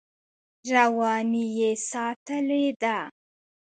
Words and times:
رواني 0.73 1.45
یې 1.57 1.71
ساتلې 1.89 2.65
ده. 2.81 2.97